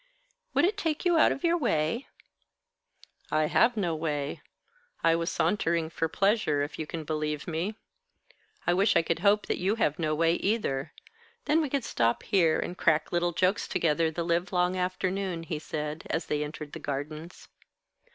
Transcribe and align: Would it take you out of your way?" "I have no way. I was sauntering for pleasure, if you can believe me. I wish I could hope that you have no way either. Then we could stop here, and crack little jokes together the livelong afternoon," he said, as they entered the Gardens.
Would 0.55 0.65
it 0.65 0.77
take 0.77 1.05
you 1.05 1.15
out 1.19 1.31
of 1.31 1.43
your 1.43 1.59
way?" 1.59 2.07
"I 3.29 3.45
have 3.45 3.77
no 3.77 3.95
way. 3.95 4.41
I 5.03 5.15
was 5.15 5.29
sauntering 5.31 5.91
for 5.91 6.07
pleasure, 6.07 6.63
if 6.63 6.79
you 6.79 6.87
can 6.87 7.03
believe 7.03 7.47
me. 7.47 7.75
I 8.65 8.73
wish 8.73 8.95
I 8.95 9.03
could 9.03 9.19
hope 9.19 9.45
that 9.45 9.59
you 9.59 9.75
have 9.75 9.99
no 9.99 10.15
way 10.15 10.33
either. 10.33 10.91
Then 11.45 11.61
we 11.61 11.69
could 11.69 11.83
stop 11.83 12.23
here, 12.23 12.57
and 12.59 12.75
crack 12.75 13.11
little 13.11 13.31
jokes 13.31 13.67
together 13.67 14.09
the 14.09 14.23
livelong 14.25 14.75
afternoon," 14.75 15.43
he 15.43 15.59
said, 15.59 16.07
as 16.09 16.25
they 16.25 16.43
entered 16.43 16.73
the 16.73 16.79
Gardens. 16.79 17.47